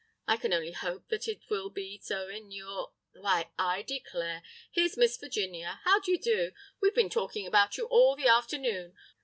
[0.27, 4.41] I can only hope that it will be so in your—— "Why, I declare!
[4.71, 5.79] Here's Miss Virginia!
[5.83, 6.53] How d'y'do?
[6.81, 8.95] We've been talking about you all the afternoon.